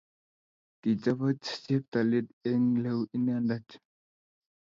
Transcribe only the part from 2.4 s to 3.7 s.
eng leuu inende.t.